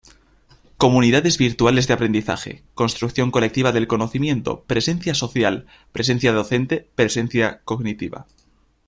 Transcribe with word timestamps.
Comunidades 0.79 1.37
virtuales 1.37 1.87
de 1.87 1.93
aprendizaje; 1.93 2.63
construcción 2.73 3.29
colectiva 3.29 3.71
del 3.71 3.85
conocimiento; 3.85 4.63
presencia 4.63 5.13
social; 5.13 5.67
presencia 5.93 6.33
docente, 6.33 6.89
presencia 6.95 7.61
cognitiva. 7.65 8.25